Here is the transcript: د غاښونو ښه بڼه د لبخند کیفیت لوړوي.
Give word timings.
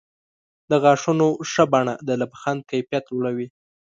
د 0.69 0.71
غاښونو 0.83 1.27
ښه 1.51 1.63
بڼه 1.73 1.93
د 2.07 2.09
لبخند 2.21 2.61
کیفیت 2.71 3.05
لوړوي. 3.09 3.47